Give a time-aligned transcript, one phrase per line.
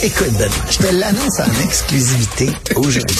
[0.00, 3.16] Écoute, Benoît, je te l'annonce en exclusivité aujourd'hui.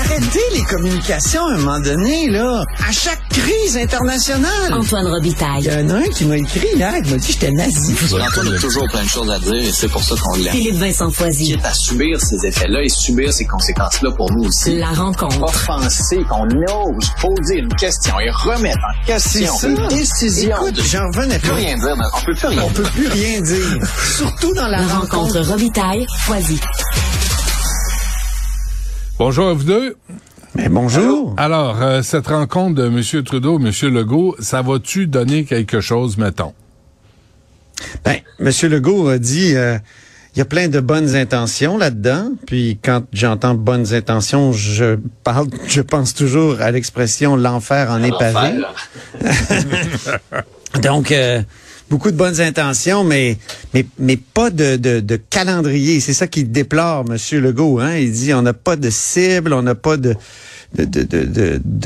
[0.00, 2.64] Arrêtez les communications à un moment donné, là.
[2.88, 4.72] À chaque crise internationale.
[4.72, 5.64] Antoine Il Robitaille.
[5.64, 7.94] y en a un qui m'a écrit hier, qui m'a dit que j'étais nazi.
[8.14, 10.52] Antoine a toujours plein de choses à dire et c'est pour ça qu'on l'aime.
[10.52, 11.56] Philippe Vincent Foisy.
[11.62, 14.76] à subir ces effets-là et subir ces conséquences-là pour nous aussi.
[14.78, 15.42] La rencontre.
[15.42, 20.56] Offenser, qu'on ose poser une question et remettre en question une décision.
[20.56, 20.82] Écoute, de...
[20.82, 21.54] j'en revenais peut pas.
[21.56, 22.92] rien dire, mais on peut plus rien On peut dire.
[22.92, 23.78] plus rien dire.
[24.16, 25.16] Surtout dans la, La rencontre.
[25.16, 25.89] rencontre Robitaille.
[26.20, 26.60] Foisy.
[29.18, 29.96] Bonjour à vous deux.
[30.54, 31.34] Mais bonjour.
[31.36, 33.24] Alors, euh, cette rencontre de M.
[33.24, 33.72] Trudeau, M.
[33.92, 36.54] Legault, ça va-tu donner quelque chose, mettons?
[38.04, 39.78] Ben, Monsieur Legault a dit, euh,
[40.36, 42.30] il y a plein de bonnes intentions là-dedans.
[42.46, 48.16] Puis quand j'entends bonnes intentions, je parle, je pense toujours à l'expression l'enfer en est
[48.16, 48.62] pavé.
[50.82, 51.42] Donc, euh,
[51.90, 53.36] beaucoup de bonnes intentions, mais
[53.74, 56.00] mais mais pas de, calendrier.
[56.00, 57.80] C'est ça qu'il déplore, Monsieur Legault.
[57.80, 57.96] Hein?
[57.96, 60.14] Il dit on n'a pas de cible, on n'a pas de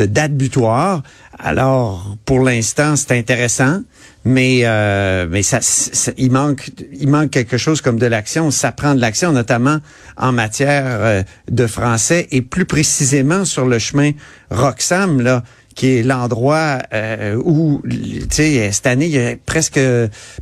[0.06, 1.02] date butoir.
[1.38, 3.80] Alors, pour l'instant, c'est intéressant,
[4.24, 8.50] mais euh, mais ça, ça- il manque il manque quelque chose comme de l'action.
[8.50, 9.78] Ça prend de l'action, notamment
[10.16, 14.12] en matière euh, de français et plus précisément sur le chemin
[14.50, 15.42] Roxham là
[15.74, 19.80] qui est l'endroit euh, où, tu sais, cette année, il y a presque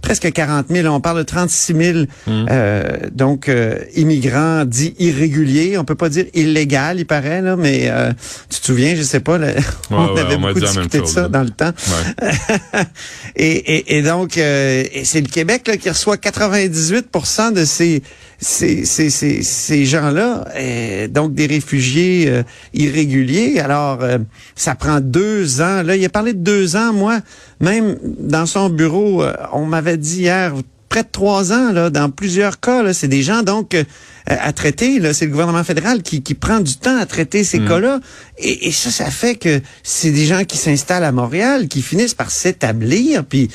[0.01, 5.79] presque 40 000, on parle de 36 000, euh, donc euh, immigrants dits irréguliers.
[5.79, 8.13] On peut pas dire illégal, il paraît, là, mais euh,
[8.51, 9.49] tu te souviens, je sais pas, là,
[9.91, 11.73] on ouais, avait on beaucoup discuté de ça dans le temps.
[11.89, 12.81] Ouais.
[13.37, 18.03] et, et, et donc, euh, c'est le Québec là, qui reçoit 98% de ces
[18.43, 22.43] ces, ces, ces, ces gens-là, euh, donc des réfugiés euh,
[22.75, 23.61] irréguliers.
[23.61, 24.19] Alors, euh,
[24.57, 25.83] ça prend deux ans.
[25.83, 26.93] Là, il a parlé de deux ans.
[26.93, 27.21] Moi,
[27.61, 30.53] même dans son bureau, on m'avait dit hier
[30.89, 32.83] près de trois ans, là, dans plusieurs cas.
[32.83, 33.85] Là, c'est des gens donc euh,
[34.27, 34.99] à traiter.
[34.99, 38.01] Là, c'est le gouvernement fédéral qui, qui prend du temps à traiter ces cas-là.
[38.39, 42.15] Et, et ça, ça fait que c'est des gens qui s'installent à Montréal, qui finissent
[42.15, 43.49] par s'établir, puis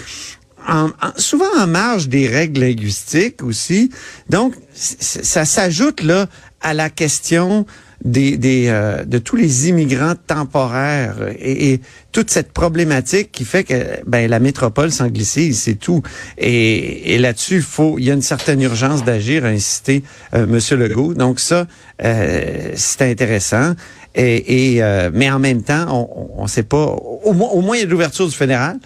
[0.67, 3.89] en- en- souvent en marge des règles linguistiques aussi.
[4.29, 6.27] Donc, ça s'ajoute là
[6.61, 7.65] à la question
[8.03, 13.75] des, des euh, de tous les immigrants temporaires et, toute cette problématique qui fait que
[14.07, 16.01] ben la métropole s'anglicise, c'est tout.
[16.39, 20.01] Et, et là-dessus, faut, il y a une certaine urgence d'agir, a incité
[20.33, 21.13] euh, Monsieur Legault.
[21.13, 21.67] Donc ça,
[22.03, 23.73] euh, c'est intéressant.
[24.15, 26.85] Et, et, euh, mais en même temps, on ne sait pas.
[26.87, 28.79] Au moins, au moins, il y a de l'ouverture du fédéral.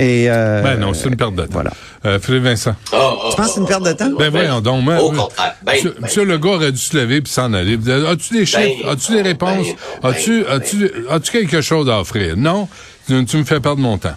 [0.00, 1.48] Et euh, Ben non, c'est une perte de temps.
[1.50, 1.70] Voilà.
[2.06, 2.74] Euh, Philippe Vincent.
[2.84, 4.10] Tu penses que c'est une perte de temps?
[4.16, 4.84] Ben voyons donc.
[4.84, 5.56] moi, Au contraire.
[5.62, 7.76] Ben, Monsieur, ben, Monsieur Legault aurait dû se lever puis s'en aller.
[8.08, 8.84] As-tu des chiffres?
[8.84, 9.66] Ben, As-tu des réponses?
[10.00, 12.36] ben, As-tu, ben, as-tu, as-tu quelque chose à offrir?
[12.36, 12.68] Non?
[13.08, 14.14] Tu, tu me fais perdre mon temps.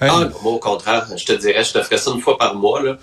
[0.00, 2.54] Hey, Ah, moi, au contraire, je te dirais, je te ferais ça une fois par
[2.54, 2.98] mois, là.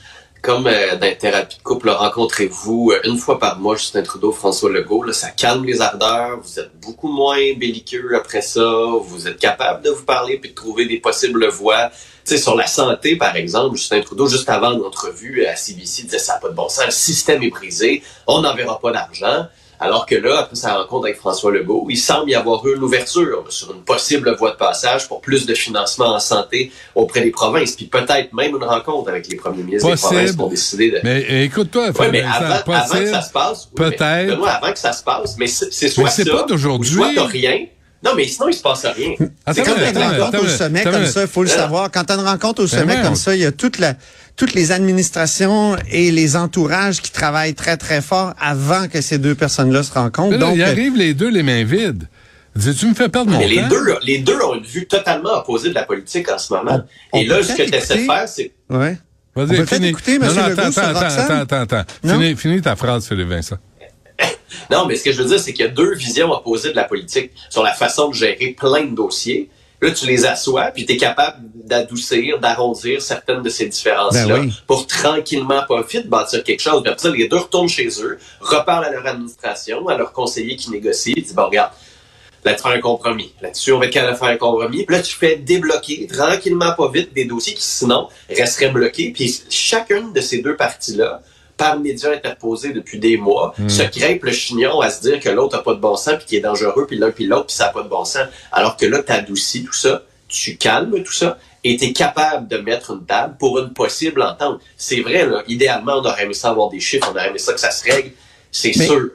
[0.46, 4.32] Comme euh, dans les thérapies de couple, rencontrez-vous euh, une fois par mois, Justin Trudeau,
[4.32, 5.02] François Legault.
[5.02, 8.64] Là, ça calme les ardeurs, vous êtes beaucoup moins belliqueux après ça,
[9.02, 11.90] vous êtes capable de vous parler puis de trouver des possibles voies.
[12.26, 16.34] Sais, sur la santé, par exemple, Justin Trudeau, juste avant l'entrevue à CBC, disait ça
[16.34, 19.48] n'a pas de bon sens, le système est brisé, on n'enverra pas d'argent.
[19.80, 22.84] Alors que là, après sa rencontre avec François Legault, il semble y avoir eu une
[22.84, 27.32] ouverture sur une possible voie de passage pour plus de financement en santé auprès des
[27.32, 30.14] provinces, puis peut-être même une rencontre avec les premiers ministres des Possible.
[30.14, 31.00] provinces pour décider de...
[31.04, 33.70] mais écoute-toi, mais Vincent, avant, avant que ça se passe...
[33.72, 34.28] oui, mais, peut-être.
[34.28, 36.92] Benoît, avant que ça se passe, mais c'est soit Mais c'est ça, pas d'aujourd'hui.
[36.92, 37.66] ou soit t'as rien.
[38.04, 39.16] Non, mais sinon, il se passe rien.
[39.52, 41.90] C'est comme une rencontre au sommet comme ça, il faut le savoir.
[41.92, 43.96] Quand tu as une rencontre au sommet comme ça, il y a toute la,
[44.36, 49.36] toutes les administrations et les entourages qui travaillent très, très fort avant que ces deux
[49.36, 50.32] personnes-là se rencontrent.
[50.32, 52.08] Mais là, Donc, ils euh, arrivent les deux les mains vides.
[52.58, 53.68] Tu me fais perdre mon Mais les temps?
[53.70, 56.82] deux, les deux ont une vue totalement opposée de la politique en ce moment.
[57.12, 58.52] On- on Et là, ce que tu essaies de faire, c'est...
[58.70, 58.98] ouais.
[59.36, 61.84] Vas-y, On peut écouter, Non, non, Legault, attends, attends, attends, attends, attends.
[62.06, 62.14] Non?
[62.14, 63.58] Finis, finis ta phrase, Philippe Vincent.
[64.72, 66.76] Non, mais ce que je veux dire, c'est qu'il y a deux visions opposées de
[66.78, 69.50] la politique sur la façon de gérer plein de dossiers.
[69.82, 74.42] Là, tu les assois, puis tu es capable d'adoucir, d'arrondir certaines de ces différences-là Ben
[74.46, 74.54] oui.
[74.68, 76.82] pour tranquillement, pas vite, bâtir quelque chose.
[76.82, 80.56] Puis après ça, les deux retournent chez eux, reparlent à leur administration, à leurs conseillers
[80.56, 81.72] qui négocient, puis disent, bon, regarde,
[82.46, 83.34] là, tu fais un compromis.
[83.42, 84.86] Là-dessus, on va être capable de faire un compromis.
[84.86, 89.12] Puis là, tu fais débloquer tranquillement, pas vite, des dossiers qui, sinon, resteraient bloqués.
[89.12, 91.22] Puis chacune de ces deux parties-là,
[91.58, 95.58] par médias interposés depuis des mois, se crêpe le chignon à se dire que l'autre
[95.58, 97.68] a pas de bon sens, puis qu'il est dangereux, puis l'un puis l'autre, puis ça
[97.68, 98.28] a pas de bon sens.
[98.52, 102.48] Alors que là, tu adoucis tout ça, tu calmes tout ça, et tu es capable
[102.48, 104.60] de mettre une table pour une possible entente.
[104.78, 107.54] C'est vrai, là, idéalement, on aurait aimé ça avoir des chiffres, on aurait aimé ça
[107.54, 108.12] que ça se règle,
[108.52, 109.10] c'est sûr.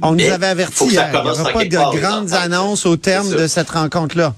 [0.00, 1.10] On Mais nous avait averti hier.
[1.12, 4.34] Il n'y aura pas de grandes annonces au terme de cette rencontre-là.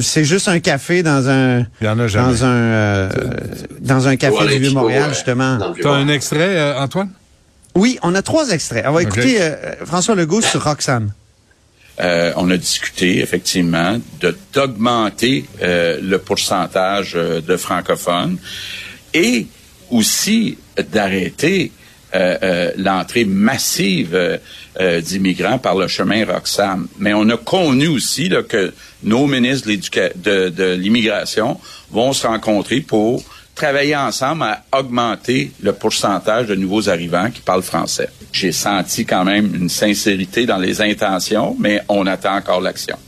[0.00, 2.32] C'est juste un café dans un Il y en a jamais.
[2.32, 3.08] dans un euh,
[3.80, 5.56] dans un café du Vieux-Montréal justement.
[5.56, 7.10] dans le T'as un extrait, euh, Antoine?
[7.74, 8.84] Oui, on a trois extraits.
[8.88, 9.54] On va écouter euh,
[9.84, 11.12] François Legault sur Roxham.
[11.98, 18.36] Euh, on a discuté effectivement de d'augmenter euh, le pourcentage euh, de francophones
[19.14, 19.46] et
[19.90, 20.58] aussi
[20.92, 21.72] d'arrêter
[22.76, 24.36] l'entrée massive euh,
[24.80, 26.88] euh, d'immigrants par le chemin Roxham.
[26.98, 28.72] Mais on a connu aussi que
[29.02, 31.58] nos ministres de l'immigration
[31.90, 33.22] vont se rencontrer pour
[33.54, 38.10] travailler ensemble à augmenter le pourcentage de nouveaux arrivants qui parlent français.
[38.32, 42.98] J'ai senti quand même une sincérité dans les intentions, mais on attend encore l'action.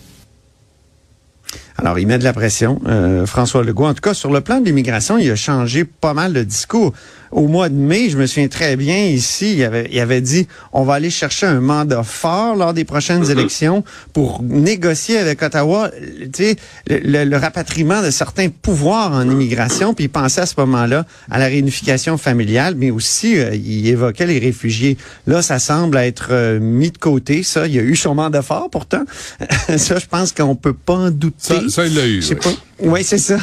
[1.80, 3.86] Alors, il met de la pression, euh, François Legault.
[3.86, 6.92] En tout cas, sur le plan de l'immigration, il a changé pas mal de discours.
[7.32, 10.46] Au mois de mai, je me souviens très bien, ici, il avait, il avait dit,
[10.72, 15.90] on va aller chercher un mandat fort lors des prochaines élections pour négocier avec Ottawa,
[16.32, 16.56] tu sais,
[16.88, 19.92] le, le- le rapatriement de certains pouvoirs en immigration.
[19.94, 24.26] Puis il pensait à ce moment-là à la réunification familiale, mais aussi, euh, il évoquait
[24.26, 24.96] les réfugiés.
[25.26, 27.66] Là, ça semble être euh, mis de côté, ça.
[27.66, 29.02] Il y a eu son mandat fort, pourtant.
[29.76, 31.34] ça, je pense qu'on peut pas en douter.
[31.38, 32.22] Ça, ça, il l'a eu.
[32.22, 32.40] Je sais oui.
[32.42, 32.50] pas.
[32.80, 33.38] Oui, c'est ça.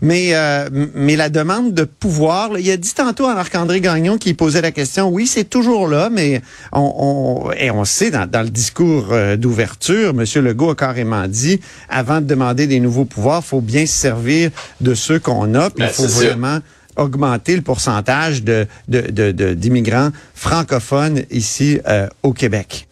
[0.00, 4.18] Mais euh, mais la demande de pouvoir, là, il a dit tantôt à Marc-André Gagnon
[4.18, 6.42] qui posait la question, oui, c'est toujours là, mais
[6.72, 10.24] on, on, et on sait dans, dans le discours euh, d'ouverture, M.
[10.44, 14.94] Legault a carrément dit, avant de demander des nouveaux pouvoirs, faut bien se servir de
[14.94, 16.26] ceux qu'on a, puis Ben, il faut c'est ça.
[16.28, 16.58] vraiment
[16.96, 22.86] augmenter le pourcentage de de- de- de- d'immigrants francophones ici euh, au Québec.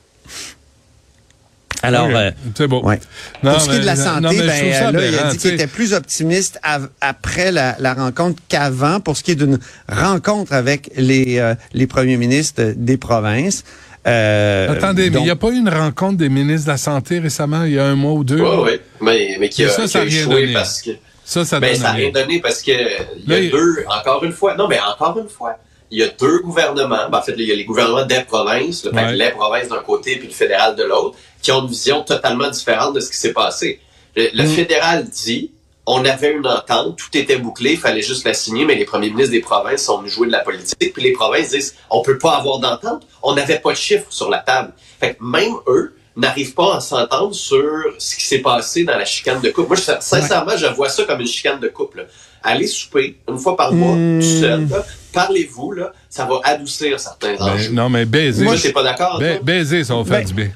[1.82, 2.82] Alors, euh, c'est beau.
[2.84, 2.98] Ouais.
[3.42, 5.30] Non, Pour ce qui est de la santé, non, ben, trouve ça là, il a
[5.30, 9.36] dit qu'il était plus optimiste av- après la, la rencontre qu'avant pour ce qui est
[9.36, 13.64] d'une rencontre avec les, euh, les premiers ministres des provinces.
[14.06, 17.18] Euh, Attendez, mais il n'y a pas eu une rencontre des ministres de la Santé
[17.18, 18.40] récemment, il y a un mois ou deux?
[18.40, 18.80] Oui, oui.
[19.00, 20.52] Mais, mais qui a, ça, qui ça a a rien échoué donné.
[20.54, 20.90] parce que.
[21.24, 24.24] Ça, ça Ben, donne ça n'a rien donné parce que il y a deux, encore
[24.24, 25.56] une fois, non, mais encore une fois,
[25.90, 27.08] il y a deux gouvernements.
[27.10, 29.12] Ben, en fait, il y a les gouvernements des provinces, le Ouais.
[29.14, 32.94] les provinces d'un côté puis le fédéral de l'autre, qui ont une vision totalement différente
[32.94, 33.80] de ce qui s'est passé.
[34.16, 34.48] Le, le Mm.
[34.48, 35.50] fédéral dit,
[35.86, 39.10] on avait une entente, tout était bouclé, il fallait juste la signer, mais les premiers
[39.10, 42.18] ministres des provinces sont venus jouer de la politique, puis les provinces disent, on peut
[42.18, 44.72] pas avoir d'entente, on n'avait pas de chiffres sur la table.
[45.00, 47.64] Fait que même eux n'arrivent pas à s'entendre sur
[47.98, 49.68] ce qui s'est passé dans la chicane de couple.
[49.68, 52.06] Moi, je- sincèrement, je vois ça comme une chicane de couple.
[52.42, 54.84] Allez souper une fois par mois, tout seul, là.
[55.12, 57.70] parlez-vous, là, ça va adoucir certains Ben, enjeux.
[57.72, 58.44] non, mais baiser.
[58.44, 59.18] Moi, t'es pas d'accord?
[59.18, 59.42] ba- toi?
[59.42, 60.50] baiser, ça va faire Ben, du bien.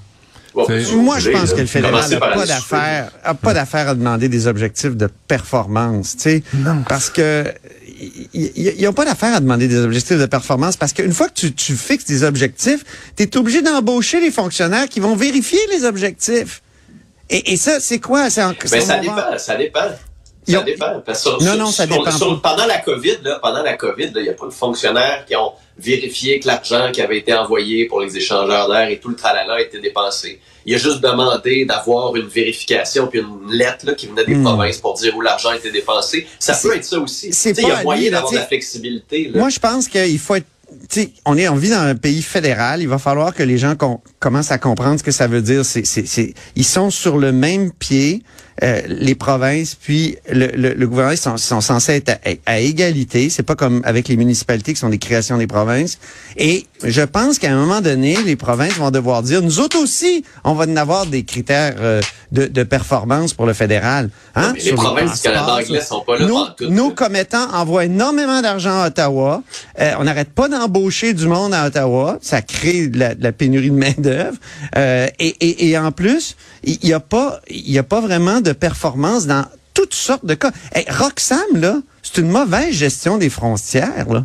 [0.55, 0.66] Bon,
[1.02, 4.46] Moi, je pense que le fédéral n'a pas d'affaire, a pas d'affaire à demander des
[4.46, 6.43] objectifs de performance, tu sais,
[6.88, 7.44] parce que
[8.35, 11.52] ils n'ont pas d'affaire à demander des objectifs de performance parce qu'une fois que tu,
[11.55, 12.85] tu fixes des objectifs,
[13.17, 16.62] tu es obligé d'embaucher les fonctionnaires qui vont vérifier les objectifs.
[17.31, 18.23] Et, et ça, c'est quoi?
[18.25, 19.81] En- Ben, ça dépend, ça dépend.
[20.46, 21.00] Ça ont- dépend.
[21.06, 23.76] Parce que sur- Non, sur- non, ça sur- dépend pendant la COVID, là, pendant la
[23.79, 27.32] COVID, il n'y a pas de fonctionnaires qui ont vérifié que l'argent qui avait été
[27.32, 30.40] envoyé pour les échangeurs d'air et tout le tralala a été dépensé.
[30.66, 34.44] Il a juste demandé d'avoir une vérification puis une lettre là, qui venait des Hmm.
[34.44, 36.26] provinces pour dire où l'argent été dépensé.
[36.38, 37.28] Ça peut être ça aussi.
[37.28, 39.28] Il y a moyen d'avoir de la flexibilité.
[39.32, 39.40] Là.
[39.40, 40.46] Moi, je pense qu'il faut être.
[40.90, 42.81] tu sais, on est, on vit dans un pays fédéral.
[42.82, 45.65] Il va falloir que les gens com- commencent à comprendre ce que ça veut dire.
[45.65, 48.23] C'est, c'est, c'est- ils sont sur le même pied,
[48.62, 52.59] euh, les provinces, puis le, le, le gouvernement ils sont, sont censés être à, à
[52.61, 53.29] égalité.
[53.29, 55.99] C'est pas comme avec les municipalités qui sont des créations des provinces.
[56.37, 60.25] Et je pense qu'à un moment donné, les provinces vont devoir dire, nous autres aussi,
[60.45, 62.00] on va en avoir des critères euh,
[62.33, 64.09] de, de performance pour le fédéral.
[64.37, 67.85] Hein, mais les provinces du Canada anglais sont pas là nos, pantoute, nos commettants envoient
[67.87, 69.43] énormément d'argent à Ottawa.
[69.81, 72.19] Euh, on n'arrête pas d'embaucher du monde à Ottawa.
[72.23, 73.75] Ça crée de la, de la pénurie de
[74.76, 78.40] Euh, et, et, et en plus, il n'y a, pas- il y a pas vraiment
[78.40, 79.44] de performance dans
[79.75, 80.52] toutes sortes de cas.
[80.73, 84.09] Hey, Roxham, là, c'est une mauvaise gestion des frontières.
[84.12, 84.25] Là.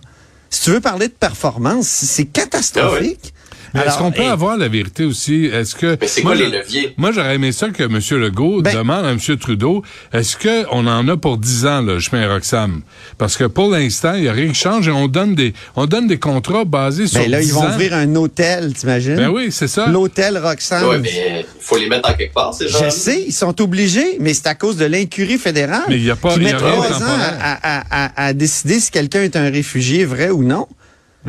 [0.49, 3.33] Si tu veux parler de performance, c'est catastrophique.
[3.33, 3.38] Mais
[3.75, 5.45] est-ce qu'on peut avoir la vérité aussi?
[5.45, 5.97] Est-ce que.
[5.99, 6.93] Mais c'est Moi, quoi les leviers?
[6.97, 7.99] Moi, j'aurais aimé ça que M.
[8.21, 9.19] Legault Ben- demande à M.
[9.37, 9.83] Trudeau,
[10.13, 12.81] est-ce qu'on en a pour 10 ans, le chemin Roxham?
[13.17, 15.85] Parce que pour l'instant, il n'y a rien qui change et on donne des, on
[15.85, 17.69] donne des contrats basés sur Ben là, 10 ils vont ans.
[17.69, 19.15] ouvrir un hôtel, t'imagines?
[19.15, 19.87] Ben oui, c'est ça.
[19.87, 20.87] L'hôtel Roxham.
[20.89, 23.61] Oui, mais il faut les mettre en quelque part, ces gens Je sais, ils sont
[23.61, 25.83] obligés, mais c'est à cause de l'incurie fédérale.
[25.89, 27.37] Mais il y a pas- qui il y met a rien trois de ans temporaire.
[27.41, 30.67] à, à, à, à décider si quelqu'un est un réfugié, vrai ou non.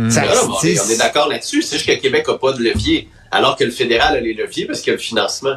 [0.09, 1.63] Ça- Non, on est, c'est- on est d'accord là-dessus.
[1.63, 4.67] C'est juste que Québec n'a pas de levier, alors que le fédéral a les leviers
[4.67, 5.57] parce qu'il y a le financement.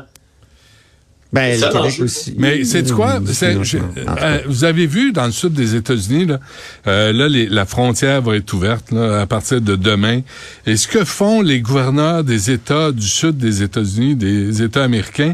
[1.32, 2.36] Ben, Ça, le Québec aussi.
[2.38, 3.20] Mais c'est quoi?
[3.20, 3.84] Mmh, C'est- je- cas.
[4.22, 6.40] euh, vous avez vu dans le sud des États-Unis, là,
[6.86, 10.22] euh, là les- la frontière va être ouverte là, à partir de demain.
[10.68, 15.34] Et ce que font les gouverneurs des États du sud des États-Unis, des États américains,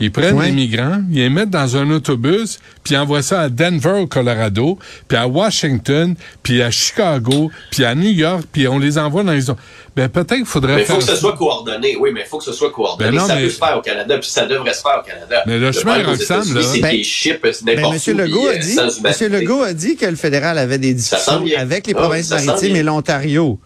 [0.00, 0.46] Ils prennent Ouais.
[0.46, 4.06] les migrants, ils les mettent dans un autobus, puis ils envoient ça à Denver, au
[4.06, 4.78] Colorado,
[5.08, 9.32] puis à Washington, puis à Chicago, puis à New York, puis on les envoie dans
[9.32, 9.42] les...
[9.96, 11.96] Ben, peut-être qu'il faudrait Mais il faire faut que ce soit coordonné.
[11.98, 13.10] Oui, mais il faut que ce soit coordonné.
[13.10, 15.06] Ben non, ça mais- peut se faire au Canada, puis ça devrait se faire au
[15.08, 15.42] Canada.
[15.46, 17.02] Mais le chemin États-Unis, là- c'est Ben-
[17.42, 18.18] Ben, n'importe Monsieur où.
[18.18, 19.28] Legault puis, a euh, dit, humanité.
[19.28, 22.44] Legault a dit que le fédéral avait des discussions avec les Ah oui, provinces sent
[22.46, 23.58] maritimes et l'Ontario.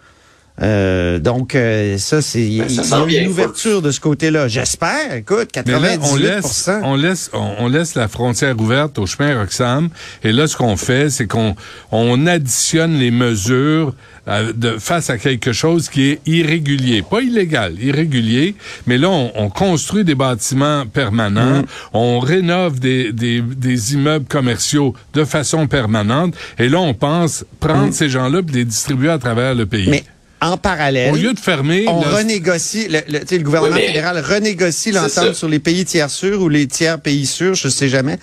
[0.61, 2.69] Euh, donc euh, ça c'est il Ben,
[3.09, 4.49] y a une faut- ouverture de ce côté-là.
[4.49, 5.15] J'espère.
[5.15, 9.07] Écoute, Mais là, 98 on laisse, on laisse, on, on laisse la frontière ouverte au
[9.07, 9.89] chemin Roxham.
[10.23, 11.57] Et là, ce qu'on fait, c'est qu'on
[11.91, 13.95] on additionne les mesures
[14.29, 18.55] euh, de, face à quelque chose qui est irrégulier, pas illégal, irrégulier.
[18.87, 21.63] Mais là, on, on construit des bâtiments permanents,
[21.95, 26.35] on rénove des, des, des immeubles commerciaux de façon permanente.
[26.59, 29.89] Et là, on pense prendre ces gens-là et les distribuer à travers le pays.
[29.89, 30.05] Mais
[30.43, 35.35] en parallèle, Au lieu de fermer, on renégocie, le, gouvernement Oui, mais- fédéral renégocie l'entente
[35.35, 38.19] sur les pays tiers sûrs ou les tiers pays sûrs, je sais jamais.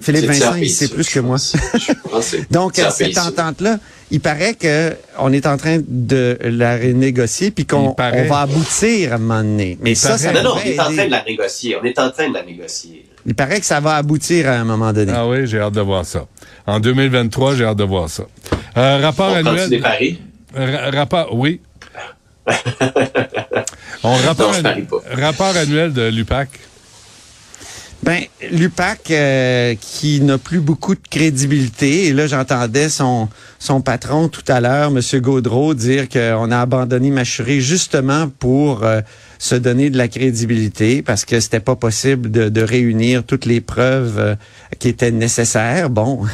[0.00, 1.36] Philippe Vincent, il sait plus que moi.
[1.74, 3.78] Je pense Donc, cette entente-là,
[4.10, 8.26] il paraît que on est en train de la renégocier puis qu'on paraît.
[8.26, 9.78] va aboutir à un moment donné.
[9.80, 10.18] Mais ça, paraît.
[10.18, 11.76] ça Non, non, on est en train de la négocier.
[11.80, 13.06] On est en train de la négocier.
[13.24, 15.12] Il paraît que ça va aboutir à un moment donné.
[15.14, 16.26] Ah oui, j'ai hâte de voir ça.
[16.66, 18.24] En 2023, j'ai hâte de voir ça.
[18.76, 19.68] Euh, rapport On annuel.
[19.70, 20.18] des paris?
[20.54, 21.60] Ra- rapport, oui.
[24.04, 26.48] On rapport, Non, annu- annuel de l'UPAC.
[28.02, 33.28] Ben, l'UPAC, euh, qui n'a plus beaucoup de crédibilité, et là, j'entendais son,
[33.60, 35.00] son patron tout à l'heure, M.
[35.20, 39.02] Gaudreau, dire qu'on a abandonné Machuré justement pour euh,
[39.38, 43.60] se donner de la crédibilité, parce que c'était pas possible de, de réunir toutes les
[43.60, 44.34] preuves euh,
[44.80, 45.88] qui étaient nécessaires.
[45.88, 46.24] Bon,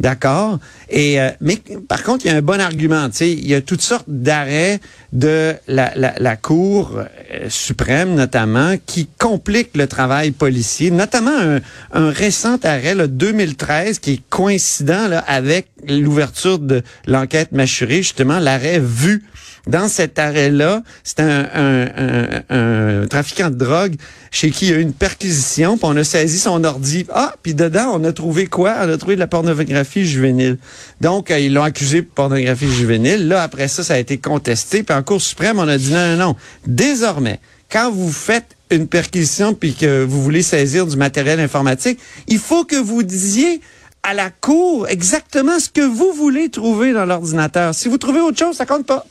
[0.00, 0.58] d'accord?
[0.88, 3.08] Et euh, mais par contre, il y a un bon argument.
[3.10, 4.80] Tu sais, il y a toutes sortes d'arrêts
[5.12, 10.90] de la, la, Cour euh, suprême, notamment, qui compliquent le travail policier.
[10.90, 11.58] Notamment
[11.92, 18.80] un, récent arrêt, le 2013, qui est coïncident avec l'ouverture de l'enquête mâchurée, justement, l'arrêt
[18.80, 19.24] vu.
[19.66, 23.96] Dans cet arrêt-là, c'est un, un, un, un trafiquant de drogue
[24.30, 27.06] chez qui il y a eu une perquisition, puis on a saisi son ordi.
[27.12, 28.76] Ah, puis dedans, on a trouvé quoi?
[28.82, 30.58] On a trouvé de la pornographie juvénile.
[31.00, 33.26] Donc, euh, ils l'ont accusé de pornographie juvénile.
[33.26, 34.82] Là, après ça, ça a été contesté.
[34.82, 36.36] Puis en Cour suprême, on a dit non, non, non.
[36.66, 42.38] Désormais, quand vous faites une perquisition puis que vous voulez saisir du matériel informatique, il
[42.38, 43.60] faut que vous disiez
[44.02, 47.74] à la Cour exactement ce que vous voulez trouver dans l'ordinateur.
[47.74, 49.04] Si vous trouvez autre chose, ça compte pas.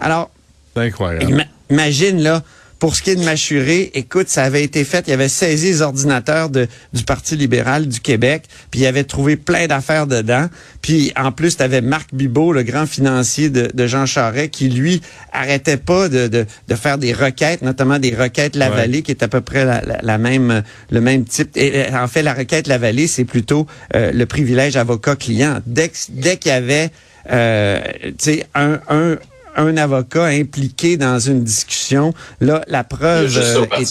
[0.00, 0.30] Alors,
[0.74, 1.24] C'est incroyable.
[1.32, 2.42] Ima- Imagine, là,
[2.78, 5.82] pour ce qui est de Machuré, écoute, ça avait été fait, il avait saisi les
[5.82, 10.46] ordinateurs de, du Parti libéral du Québec, puis il avait trouvé plein d'affaires dedans.
[10.80, 14.68] Puis en plus, tu avais Marc Bibot, le grand financier de, de Jean Charest, qui,
[14.68, 15.02] lui,
[15.32, 19.28] arrêtait pas de, de, de faire des requêtes, notamment des requêtes Lavallée, qui est à
[19.28, 21.50] peu près la, la, la même, le même type.
[21.56, 23.66] Et, en fait, la requête Lavallée, c'est plutôt
[23.96, 25.58] euh, le privilège avocat-client.
[25.66, 26.90] Dès, qu'il y avait
[27.28, 28.78] euh, tu sais, un...
[28.88, 29.16] un
[29.58, 33.84] un avocat impliqué dans une discussion, là, la preuve euh, est-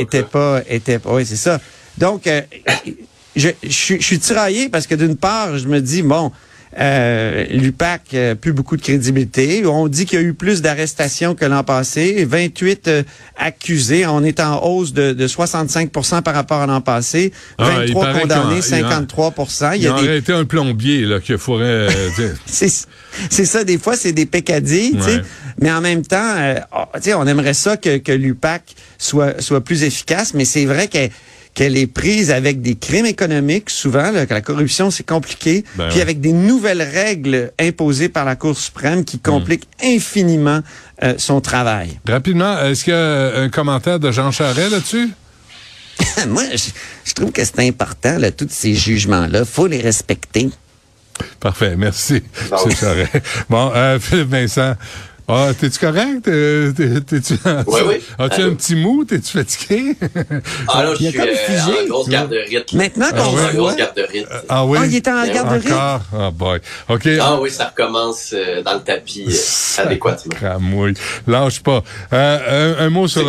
[0.00, 1.60] était pas, était pas, oui, c'est ça.
[1.98, 2.40] Donc, euh,
[3.36, 6.30] je, je, je suis tiraillé parce que d'une part, je me dis, bon,
[6.78, 9.64] euh, l'UPAC, euh, plus beaucoup de crédibilité.
[9.66, 12.24] On dit qu'il y a eu plus d'arrestations que l'an passé.
[12.24, 13.02] 28 euh,
[13.36, 14.06] accusés.
[14.06, 17.32] On est en hausse de, de 65% par rapport à l'an passé.
[17.58, 19.34] Ah, il 23 paraît condamnés, qu'il y en- 53
[19.76, 21.64] Il y a des aurait été un plombier là, qu'il faudrait...
[21.66, 21.88] euh,
[22.46, 25.22] c'est ça des fois c'est des pécadilles tu sais Ouais.
[25.60, 29.40] mais en même temps euh, oh, tu sais on aimerait ça que que l'UPAC soit
[29.40, 31.10] soit plus efficace mais c'est vrai qu'elle
[31.54, 35.86] qu'elle est prise avec des crimes économiques souvent là, que la corruption c'est compliqué Ben
[35.88, 36.02] puis ouais.
[36.02, 39.86] avec des nouvelles règles imposées par la Cour suprême qui compliquent Hmm.
[39.86, 40.60] infiniment
[41.02, 45.10] euh, son travail Rapidement, est-ce qu'il y a un commentaire de Jean Charest là-dessus?
[46.28, 46.70] moi je,
[47.04, 50.50] je trouve que c'est important là tous ces jugements là faut les respecter
[51.38, 52.20] Parfait, merci,
[52.50, 52.56] Bon.
[52.66, 52.72] M.
[52.76, 53.12] Charest.
[53.48, 54.74] Bon, euh, Philippe Vincent,
[55.28, 56.22] ah, t'es-tu correct?
[56.24, 57.34] T'es- T'es-tu
[57.66, 57.94] Oui, oui.
[58.18, 59.04] As-tu un petit mou?
[59.04, 59.96] T'es-tu fatigué?
[60.68, 61.84] Ah là, je suis comme euh, figé.
[61.84, 62.76] en grosse garde de.
[62.76, 64.06] Maintenant Je qu'on en voit- grosse garde de
[64.48, 64.78] ah oui?
[64.80, 66.00] ah il est en Ben garderie Encore?
[66.16, 66.60] Ah boy.
[66.88, 67.08] OK.
[67.20, 70.34] Ah oui, ça recommence euh, dans le tapis euh, adéquatement.
[70.36, 70.94] Cramouille.
[71.26, 71.82] Lâche pas.
[72.12, 73.24] Euh, un, un mot sur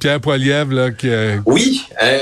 [0.00, 2.18] Pierre Poilievre, là, qui, euh, Oui, euh,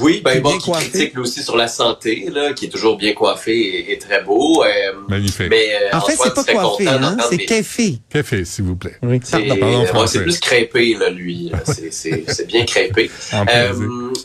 [0.00, 0.88] oui, ben bon, qui coiffé.
[0.90, 4.22] critique lui aussi sur la santé, là, qui est toujours bien coiffé et, et très
[4.22, 4.64] beau.
[4.64, 4.68] euh,
[5.08, 5.48] Magnifique.
[5.50, 8.96] Mais euh, en fait Antoine c'est pas coiffé hein c'est café café, s'il vous plaît.
[9.02, 11.50] oui C'est ouais, c'est plus crêpé, là, lui.
[11.90, 13.10] C'est- bien crêpé.
[13.34, 13.72] Euh,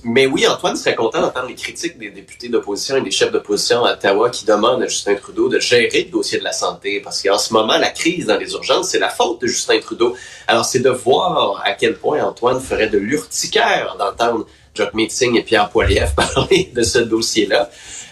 [0.03, 3.83] mais oui, Antoine serait content d'entendre les critiques des députés d'opposition et des chefs d'opposition
[3.85, 7.01] à Ottawa qui demandent à Justin Trudeau de gérer le dossier de la santé.
[7.03, 10.15] Parce qu'en ce moment, la crise dans les urgences, c'est la faute de Justin Trudeau.
[10.47, 14.45] Alors, c'est de voir à quel point Antoine ferait de l'urticaire d'entendre
[14.77, 17.69] Jacques Meeting et Pierre Poilievre parler de ce dossier-là.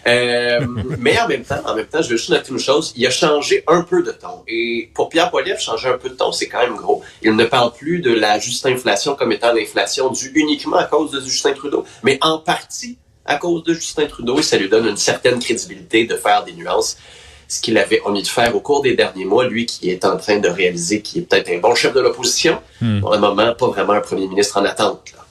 [0.07, 0.60] Euh,
[1.00, 3.10] mais en même temps, en même temps, je veux juste noter une chose, il a
[3.10, 4.43] changé un peu de ton.
[4.48, 7.01] Et pour Pierre Poilievre, changer un peu de ton, c'est quand même gros.
[7.24, 11.12] Il ne parle plus de la juste inflation comme étant l'inflation due uniquement à cause
[11.12, 14.88] de Justin Trudeau, mais en partie à cause de Justin Trudeau, et ça lui donne
[14.88, 16.98] une certaine crédibilité de faire des nuances
[17.48, 20.17] ce qu'il avait omis de faire au cours des derniers mois, lui qui est en
[20.17, 22.60] train de réaliser qu'il est peut-être un bon chef de l'opposition,
[23.01, 25.12] pour le moment, pas vraiment un premier ministre en attente.
[25.15, 25.25] Là.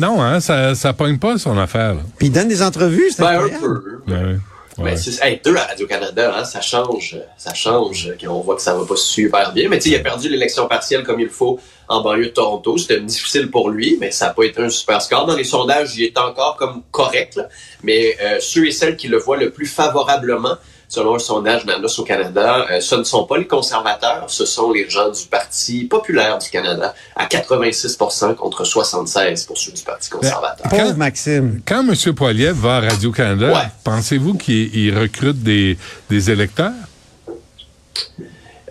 [0.00, 1.96] Non, hein, ça, ça pogne pas son affaire.
[2.18, 3.82] Puis il donne des entrevues, c'est Ben, un peu.
[4.08, 4.36] Ouais,
[4.78, 4.96] Mais ouais.
[4.96, 8.86] c'est, hey, deux à Radio-Canada, hein, ça change, ça change, qu'on voit que ça va
[8.86, 9.68] pas super bien.
[9.68, 12.78] Mais tu sais, il a perdu l'élection partielle comme il faut en banlieue de Toronto.
[12.78, 15.26] C'était difficile pour lui, mais ça n'a pas été un super score.
[15.26, 17.36] Dans les sondages, il est encore comme correct.
[17.36, 17.48] là.
[17.82, 20.56] Mais euh, ceux et celles qui le voient le plus favorablement,
[20.90, 24.72] selon un sondage d'Anos au Canada, euh, ce ne sont pas les conservateurs, ce sont
[24.72, 27.96] les gens du Parti populaire du Canada, à 86
[28.36, 30.66] contre 76 pour ceux du Parti conservateur.
[30.68, 31.62] Quand- Maxime.
[31.66, 31.94] Quand M.
[32.14, 33.68] Poiliev va à Radio-Canada, Ouais.
[33.84, 35.78] pensez-vous qu'il il recrute des,
[36.10, 36.72] des électeurs?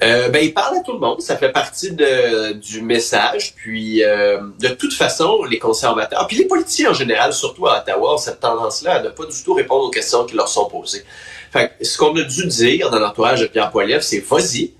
[0.01, 1.19] Euh, ben, il parle à tout le monde.
[1.21, 3.53] Ça fait partie de, du message.
[3.57, 8.13] Puis, euh, de toute façon, les conservateurs, puis les politiciens en général, surtout à Ottawa,
[8.13, 11.03] ont cette tendance-là à ne pas du tout répondre aux questions qui leur sont posées.
[11.51, 14.73] Fait que ce qu'on a dû dire dans l'entourage de Pierre Poilievre, c'est vas-y,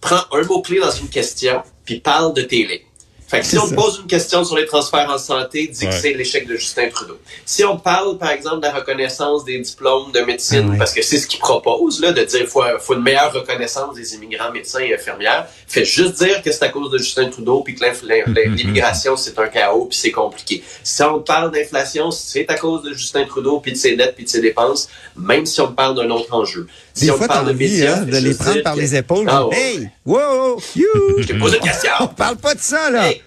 [0.00, 2.80] prends un mot-clé dans une question, puis parle de lignes.
[3.28, 3.74] Fait que si on ça.
[3.74, 7.18] pose une question sur les transferts en santé, dis que c'est l'échec de Justin Trudeau.
[7.44, 11.02] Si on parle, par exemple, de la reconnaissance des diplômes de médecine, Ah parce que
[11.02, 14.50] c'est ce qu'il propose, là, de dire qu'il faut, faut une meilleure reconnaissance des immigrants
[14.50, 17.84] médecins et infirmières, fait juste dire que c'est à cause de Justin Trudeau, puis que
[18.56, 20.64] l'immigration, c'est un chaos, puis c'est compliqué.
[20.82, 24.24] Si on parle d'inflation, c'est à cause de Justin Trudeau, puis de ses dettes, puis
[24.24, 26.66] de ses dépenses, même si on parle d'un autre enjeu.
[26.94, 28.96] Si Des on fois, parle de envie médias, hein, de les prendre par que- les
[28.96, 29.26] épaules.
[29.30, 29.56] Ah, ouais.
[29.56, 30.86] Hey, wow, you!
[31.18, 31.92] Je t'ai posé une question!
[32.00, 33.08] On parle pas de ça, là.
[33.10, 33.17] Hey.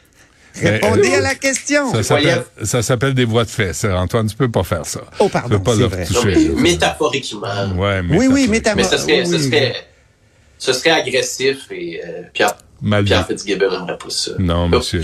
[0.55, 1.91] Répondez Euh, à la question.
[2.63, 3.97] Ça s'appelle, des voies de fait, ça.
[3.99, 5.01] Antoine, tu peux pas faire ça.
[5.19, 6.05] Oh, pardon, Tu peux pas leur vrai.
[6.05, 6.49] Toucher.
[6.57, 7.47] métaphoriquement.
[7.77, 8.49] Ouais, Oui, oui, métaphorique.
[8.49, 8.75] métaphorique.
[8.77, 9.43] Mais ce serait, oui, ce oui.
[9.43, 9.75] serait,
[10.57, 13.27] ce serait agressif et euh, Pierre, Mal Pierre.
[13.27, 14.31] Fitzgibbon n'aimerait pas ça.
[14.39, 15.03] Non, Oh, monsieur.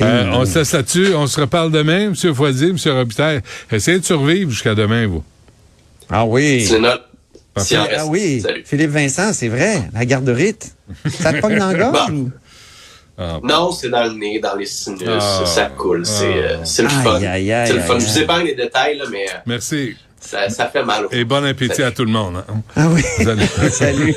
[0.00, 1.14] Euh, on se laisse là-dessus.
[1.14, 3.40] On se reparle demain, monsieur Foisy, monsieur Robitaille.
[3.70, 5.22] Essayez de survivre jusqu'à demain, vous.
[6.08, 6.64] Ah oui.
[6.66, 7.04] C'est notre.
[7.58, 8.62] Si Ah oui, Salut.
[8.64, 10.74] Philippe Vincent, c'est vrai, la garde-rite.
[11.20, 12.10] Ça te pogne dans la gorge?
[12.10, 12.16] Bon.
[12.16, 12.30] ou?
[13.42, 15.44] Non, c'est dans le nez, dans les sinus, Ah.
[15.46, 16.04] ça coule.
[16.06, 16.64] C'est euh, Ah.
[16.64, 17.16] c'est le fun.
[17.16, 17.94] Aïe, aïe, aïe, c'est le fun.
[17.94, 19.96] aïe, Je vous épargne les détails, là, mais euh, Merci.
[20.20, 21.06] ça, ça fait mal.
[21.06, 21.88] au Et bon appétit Salut.
[21.88, 22.36] à tout le monde.
[22.48, 22.54] hein.
[22.76, 23.02] Ah oui.
[23.02, 23.46] Salut.
[23.70, 24.14] Salut.